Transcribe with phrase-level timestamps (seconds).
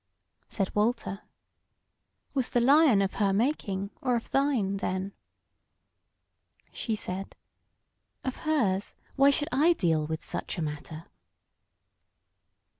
[0.47, 1.21] Said Walter:
[2.33, 5.13] "Was the lion of her making or of thine then?"
[6.73, 7.35] She said:
[8.23, 11.03] "Of hers: why should I deal with such a matter?"